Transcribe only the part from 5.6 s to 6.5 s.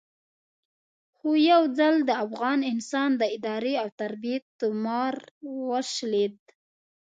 وشلېد.